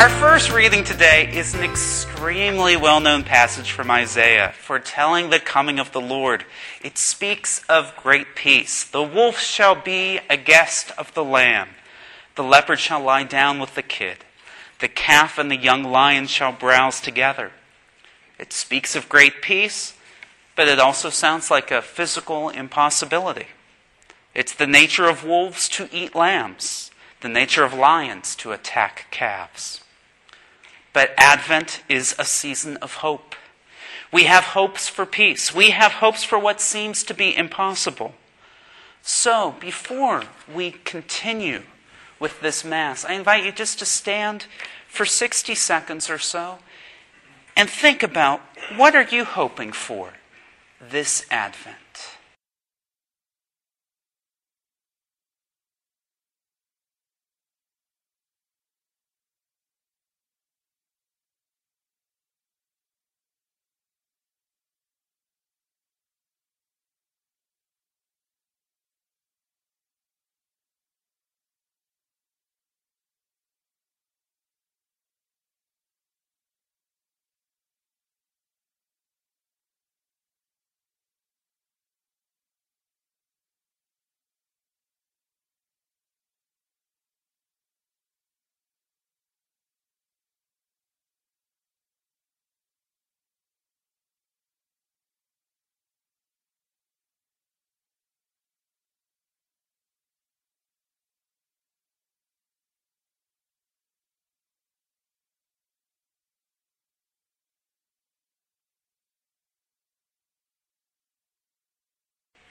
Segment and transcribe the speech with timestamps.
[0.00, 5.78] Our first reading today is an extremely well known passage from Isaiah foretelling the coming
[5.78, 6.46] of the Lord.
[6.82, 8.82] It speaks of great peace.
[8.82, 11.68] The wolf shall be a guest of the lamb,
[12.34, 14.24] the leopard shall lie down with the kid,
[14.78, 17.52] the calf and the young lion shall browse together.
[18.38, 19.92] It speaks of great peace,
[20.56, 23.48] but it also sounds like a physical impossibility.
[24.34, 26.90] It's the nature of wolves to eat lambs,
[27.20, 29.82] the nature of lions to attack calves.
[30.92, 33.34] But Advent is a season of hope.
[34.12, 35.54] We have hopes for peace.
[35.54, 38.14] We have hopes for what seems to be impossible.
[39.02, 41.62] So, before we continue
[42.18, 44.46] with this Mass, I invite you just to stand
[44.88, 46.58] for 60 seconds or so
[47.56, 48.40] and think about
[48.76, 50.14] what are you hoping for
[50.80, 51.76] this Advent?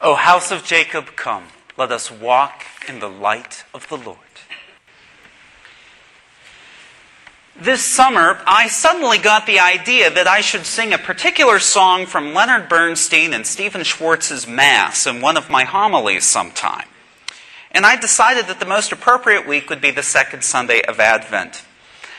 [0.00, 1.44] O house of Jacob, come,
[1.78, 4.18] let us walk in the light of the Lord.
[7.58, 12.34] This summer, I suddenly got the idea that I should sing a particular song from
[12.34, 16.86] Leonard Bernstein and Stephen Schwartz's Mass in one of my homilies sometime.
[17.70, 21.64] And I decided that the most appropriate week would be the second Sunday of Advent.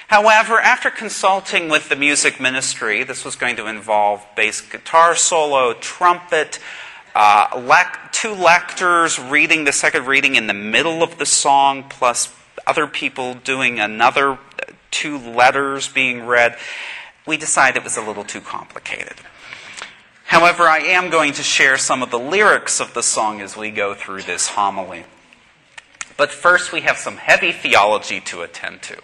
[0.07, 5.73] However, after consulting with the music ministry, this was going to involve bass guitar solo,
[5.73, 6.57] trumpet,
[7.17, 12.31] uh, lec- two lectors reading the second reading in the middle of the song, plus
[12.67, 14.37] other people doing another
[14.91, 16.55] two letters being read.
[17.25, 19.15] We decided it was a little too complicated.
[20.25, 23.71] However, I am going to share some of the lyrics of the song as we
[23.71, 25.05] go through this homily.
[26.17, 29.01] But first, we have some heavy theology to attend to.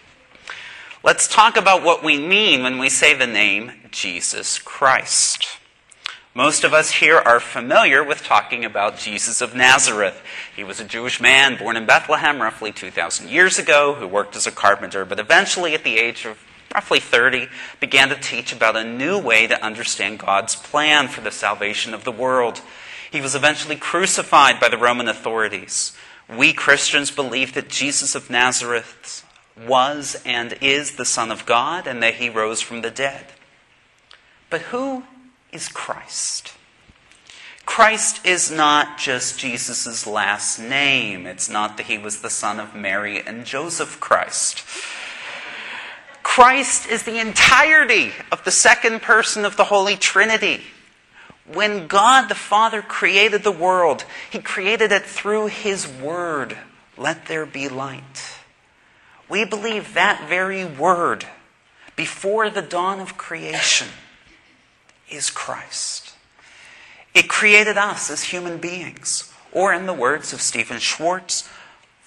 [1.03, 5.47] Let's talk about what we mean when we say the name Jesus Christ.
[6.35, 10.19] Most of us here are familiar with talking about Jesus of Nazareth.
[10.55, 14.47] He was a Jewish man born in Bethlehem roughly 2,000 years ago who worked as
[14.47, 17.49] a carpenter, but eventually, at the age of roughly 30,
[17.79, 22.03] began to teach about a new way to understand God's plan for the salvation of
[22.03, 22.61] the world.
[23.11, 25.95] He was eventually crucified by the Roman authorities.
[26.27, 29.23] We Christians believe that Jesus of Nazareth
[29.55, 33.27] was and is the Son of God and that he rose from the dead.
[34.50, 35.03] But who
[35.53, 36.53] is Christ.
[37.66, 41.25] Christ is not just Jesus' last name.
[41.25, 44.63] It's not that he was the son of Mary and Joseph Christ.
[46.22, 50.62] Christ is the entirety of the second person of the Holy Trinity.
[51.52, 56.58] When God the Father created the world, he created it through his word.
[56.97, 58.38] Let there be light.
[59.30, 61.25] We believe that very word
[61.96, 63.88] before the dawn of creation
[65.09, 66.14] is Christ.
[67.14, 69.31] It created us as human beings.
[69.52, 71.47] Or, in the words of Stephen Schwartz,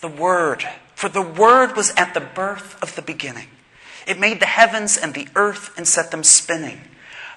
[0.00, 0.64] the Word.
[0.94, 3.48] For the Word was at the birth of the beginning.
[4.06, 6.80] It made the heavens and the earth and set them spinning.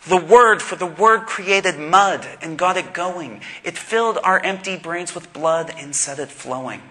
[0.08, 3.42] The Word, for the Word created mud and got it going.
[3.64, 6.81] It filled our empty brains with blood and set it flowing.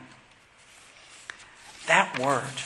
[1.87, 2.62] That Word,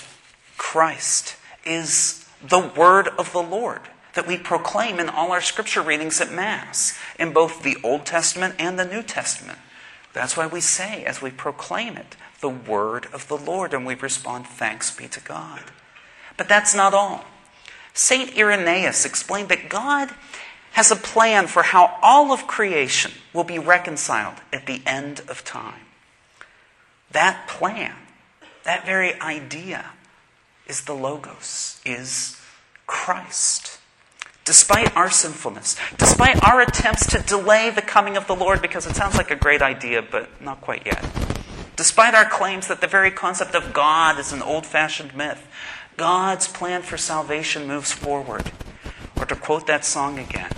[0.59, 3.83] Christ, is the Word of the Lord
[4.15, 8.55] that we proclaim in all our scripture readings at Mass, in both the Old Testament
[8.59, 9.59] and the New Testament.
[10.13, 13.95] That's why we say, as we proclaim it, the word of the Lord, and we
[13.95, 15.63] respond, Thanks be to God.
[16.37, 17.25] But that's not all.
[17.95, 18.37] St.
[18.37, 20.11] Irenaeus explained that God
[20.73, 25.45] has a plan for how all of creation will be reconciled at the end of
[25.45, 25.83] time.
[27.11, 27.95] That plan,
[28.65, 29.91] that very idea,
[30.67, 32.41] is the Logos, is
[32.87, 33.79] Christ.
[34.45, 38.97] Despite our sinfulness, despite our attempts to delay the coming of the Lord because it
[38.97, 41.05] sounds like a great idea, but not quite yet.
[41.77, 45.47] Despite our claims that the very concept of God is an old fashioned myth,
[45.97, 48.51] God's plan for salvation moves forward.
[49.17, 50.51] Or to quote that song again,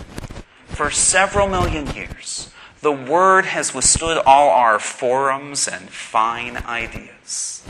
[0.69, 7.63] for several million years, the Word has withstood all our forums and fine ideas.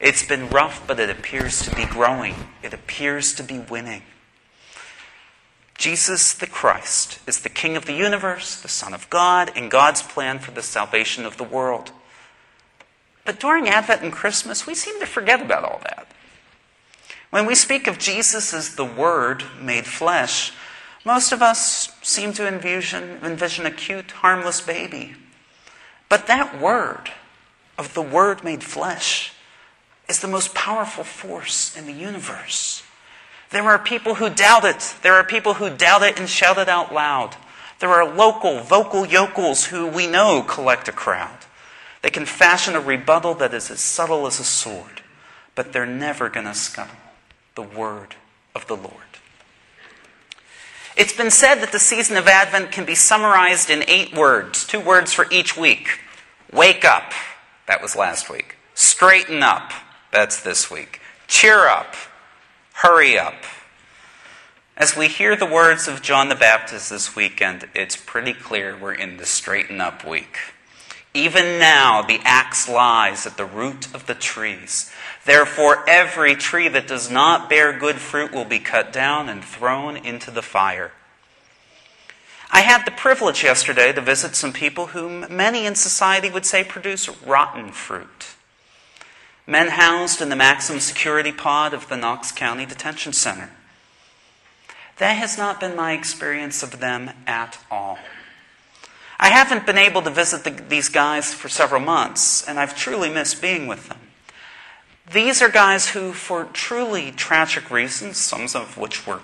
[0.00, 2.34] It's been rough, but it appears to be growing.
[2.62, 4.02] It appears to be winning.
[5.82, 10.00] Jesus the Christ is the King of the universe, the Son of God, and God's
[10.00, 11.90] plan for the salvation of the world.
[13.24, 16.06] But during Advent and Christmas, we seem to forget about all that.
[17.30, 20.52] When we speak of Jesus as the Word made flesh,
[21.04, 25.16] most of us seem to envision, envision a cute, harmless baby.
[26.08, 27.10] But that word
[27.76, 29.32] of the Word made flesh
[30.08, 32.84] is the most powerful force in the universe.
[33.52, 34.94] There are people who doubt it.
[35.02, 37.36] There are people who doubt it and shout it out loud.
[37.80, 41.38] There are local, vocal yokels who we know collect a crowd.
[42.00, 45.02] They can fashion a rebuttal that is as subtle as a sword,
[45.54, 46.96] but they're never going to scuttle
[47.54, 48.16] the word
[48.54, 48.96] of the Lord.
[50.96, 54.80] It's been said that the season of Advent can be summarized in eight words, two
[54.80, 56.00] words for each week.
[56.52, 57.12] Wake up,
[57.66, 58.56] that was last week.
[58.74, 59.72] Straighten up,
[60.10, 61.00] that's this week.
[61.28, 61.94] Cheer up,
[62.74, 63.34] hurry up.
[64.76, 68.94] As we hear the words of John the Baptist this weekend, it's pretty clear we're
[68.94, 70.38] in the straighten up week.
[71.14, 74.90] Even now, the axe lies at the root of the trees.
[75.26, 79.96] Therefore, every tree that does not bear good fruit will be cut down and thrown
[79.96, 80.92] into the fire.
[82.50, 86.64] I had the privilege yesterday to visit some people whom many in society would say
[86.64, 88.31] produce rotten fruit.
[89.46, 93.50] Men housed in the maximum security pod of the Knox County Detention Center.
[94.98, 97.98] That has not been my experience of them at all.
[99.18, 103.08] I haven't been able to visit the, these guys for several months, and I've truly
[103.08, 103.98] missed being with them.
[105.12, 109.20] These are guys who, for truly tragic reasons, some of which were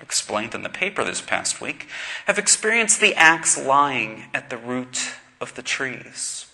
[0.00, 1.88] explained in the paper this past week,
[2.26, 6.51] have experienced the axe lying at the root of the trees.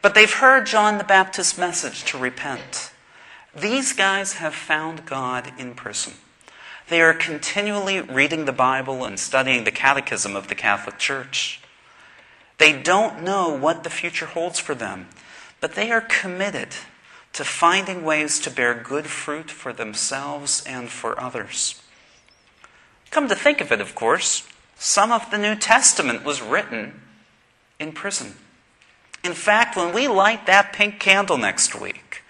[0.00, 2.92] But they've heard John the Baptist's message to repent.
[3.54, 6.14] These guys have found God in prison.
[6.88, 11.60] They are continually reading the Bible and studying the catechism of the Catholic Church.
[12.58, 15.08] They don't know what the future holds for them,
[15.60, 16.68] but they are committed
[17.32, 21.82] to finding ways to bear good fruit for themselves and for others.
[23.10, 24.46] Come to think of it, of course,
[24.76, 27.00] some of the New Testament was written
[27.78, 28.34] in prison.
[29.28, 32.22] In fact, when we light that pink candle next week,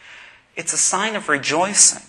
[0.56, 2.02] it's a sign of rejoicing.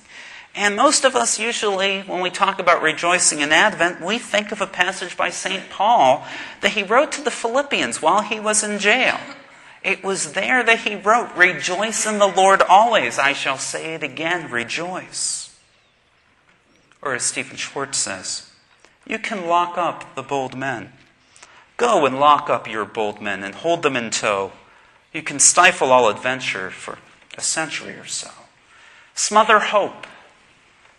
[0.55, 4.61] And most of us usually, when we talk about rejoicing in Advent, we think of
[4.61, 5.69] a passage by St.
[5.69, 6.25] Paul
[6.61, 9.19] that he wrote to the Philippians while he was in jail.
[9.83, 13.19] It was there that he wrote, Rejoice in the Lord always.
[13.19, 15.55] I shall say it again, rejoice.
[16.99, 18.49] Or as Stephen Schwartz says,
[19.05, 20.93] You can lock up the bold men.
[21.77, 24.51] Go and lock up your bold men and hold them in tow.
[25.13, 26.99] You can stifle all adventure for
[27.37, 28.29] a century or so.
[29.15, 30.05] Smother hope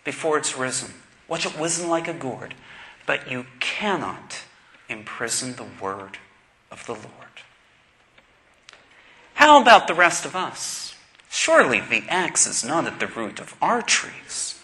[0.03, 0.93] before it's risen.
[1.27, 2.55] Watch it whizen like a gourd.
[3.05, 4.43] But you cannot
[4.89, 6.17] imprison the word
[6.69, 7.07] of the Lord.
[9.35, 10.95] How about the rest of us?
[11.29, 14.59] Surely the axe is not at the root of our trees,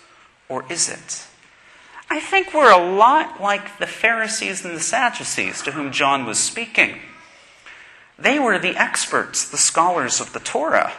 [0.50, 1.26] or is it?
[2.10, 6.40] I think we're a lot like the Pharisees and the Sadducees to whom John was
[6.40, 7.00] speaking.
[8.20, 10.94] They were the experts, the scholars of the Torah.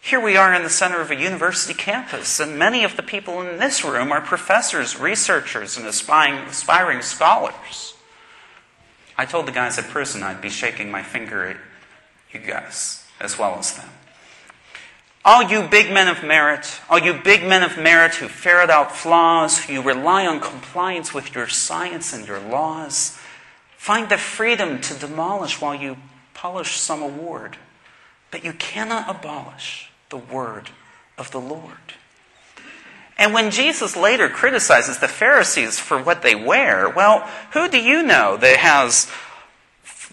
[0.00, 3.40] Here we are in the center of a university campus, and many of the people
[3.40, 7.94] in this room are professors, researchers, and aspiring, aspiring scholars.
[9.16, 11.56] I told the guys at prison I'd be shaking my finger at
[12.32, 13.88] you guys as well as them.
[15.24, 18.94] All you big men of merit, all you big men of merit who ferret out
[18.94, 23.18] flaws, who rely on compliance with your science and your laws,
[23.78, 25.96] find the freedom to demolish while you
[26.44, 27.56] polish some award.
[28.30, 30.68] But you cannot abolish the word
[31.16, 31.94] of the Lord.
[33.16, 38.02] And when Jesus later criticizes the Pharisees for what they wear, well, who do you
[38.02, 39.10] know that has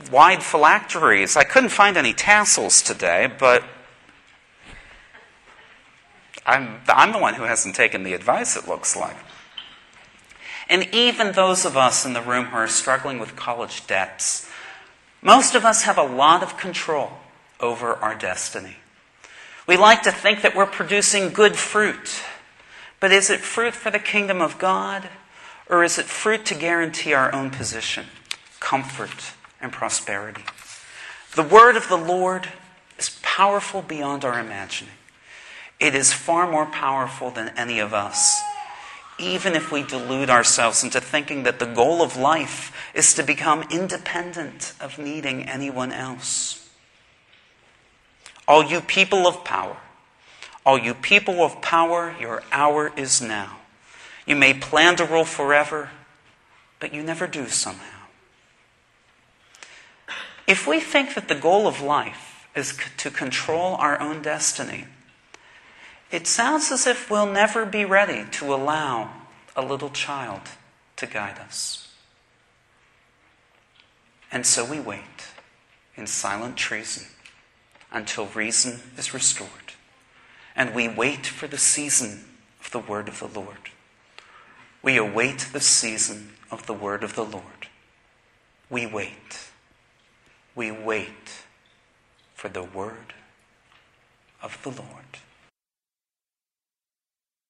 [0.10, 1.36] wide phylacteries?
[1.36, 3.66] I couldn't find any tassels today, but
[6.46, 9.18] I'm, I'm the one who hasn't taken the advice, it looks like.
[10.70, 14.48] And even those of us in the room who are struggling with college debts,
[15.22, 17.12] most of us have a lot of control
[17.60, 18.78] over our destiny.
[19.68, 22.22] We like to think that we're producing good fruit.
[23.00, 25.10] But is it fruit for the kingdom of God?
[25.70, 28.06] Or is it fruit to guarantee our own position,
[28.60, 30.44] comfort, and prosperity?
[31.36, 32.50] The word of the Lord
[32.98, 34.94] is powerful beyond our imagining.
[35.80, 38.41] It is far more powerful than any of us,
[39.22, 43.64] even if we delude ourselves into thinking that the goal of life is to become
[43.70, 46.70] independent of needing anyone else.
[48.48, 49.78] All you people of power,
[50.66, 53.60] all you people of power, your hour is now.
[54.26, 55.92] You may plan to rule forever,
[56.80, 58.08] but you never do somehow.
[60.48, 64.86] If we think that the goal of life is to control our own destiny,
[66.12, 69.12] it sounds as if we'll never be ready to allow
[69.56, 70.42] a little child
[70.98, 71.94] to guide us.
[74.32, 75.02] And so we wait
[75.96, 77.08] in silent treason
[77.92, 79.50] until reason is restored.
[80.56, 82.26] And we wait for the season
[82.60, 83.70] of the word of the Lord.
[84.82, 87.68] We await the season of the word of the Lord.
[88.70, 89.50] We wait.
[90.56, 91.44] We wait
[92.34, 93.14] for the word
[94.42, 95.20] of the Lord.